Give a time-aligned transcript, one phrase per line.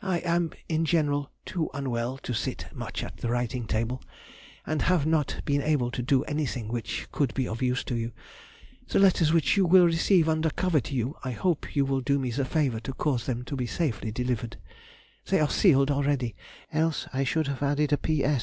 [0.00, 4.02] I am in general too unwell to sit much at the writing table,
[4.66, 8.12] and have not been able to do anything which could be of use to you.
[8.88, 12.18] The letters which you will receive under cover to you I hope you will do
[12.18, 14.56] me the favour to cause them to be safely delivered.
[15.26, 16.34] They are sealed already,
[16.72, 18.40] else I should have added a P.S.